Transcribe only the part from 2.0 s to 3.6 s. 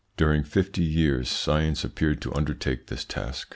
to undertake this task.